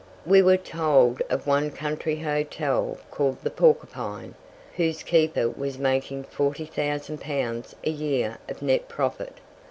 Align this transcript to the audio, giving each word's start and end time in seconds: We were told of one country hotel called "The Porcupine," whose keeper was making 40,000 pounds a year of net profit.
We 0.25 0.41
were 0.41 0.57
told 0.57 1.21
of 1.29 1.45
one 1.45 1.69
country 1.69 2.15
hotel 2.21 2.97
called 3.11 3.37
"The 3.43 3.51
Porcupine," 3.51 4.33
whose 4.75 5.03
keeper 5.03 5.47
was 5.47 5.77
making 5.77 6.23
40,000 6.23 7.21
pounds 7.21 7.75
a 7.83 7.91
year 7.91 8.39
of 8.49 8.63
net 8.63 8.89
profit. 8.89 9.37